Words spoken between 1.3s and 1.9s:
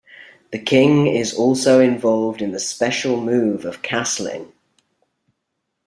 also